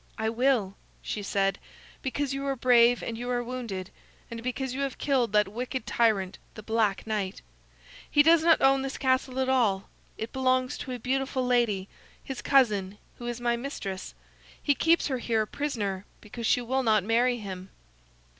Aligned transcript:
"I 0.17 0.31
will," 0.31 0.73
she 1.03 1.21
said, 1.21 1.59
"because 2.01 2.33
you 2.33 2.43
are 2.47 2.55
brave 2.55 3.03
and 3.03 3.19
you 3.19 3.29
are 3.29 3.43
wounded, 3.43 3.91
and 4.31 4.41
because 4.41 4.73
you 4.73 4.81
have 4.81 4.97
killed 4.97 5.31
that 5.33 5.47
wicked 5.47 5.85
tyrant, 5.85 6.39
the 6.55 6.63
Black 6.63 7.05
Knight. 7.05 7.43
He 8.09 8.23
does 8.23 8.43
not 8.43 8.63
own 8.63 8.81
this 8.81 8.97
castle 8.97 9.39
at 9.39 9.47
all; 9.47 9.89
it 10.17 10.33
belongs 10.33 10.79
to 10.79 10.91
a 10.93 10.97
beautiful 10.97 11.45
lady, 11.45 11.87
his 12.23 12.41
cousin, 12.41 12.97
who 13.19 13.27
is 13.27 13.39
my 13.39 13.55
mistress. 13.55 14.15
He 14.59 14.73
keeps 14.73 15.05
her 15.05 15.19
here 15.19 15.43
a 15.43 15.45
prisoner 15.45 16.05
because 16.19 16.47
she 16.47 16.61
will 16.61 16.81
not 16.81 17.03
marry 17.03 17.37
him." 17.37 17.69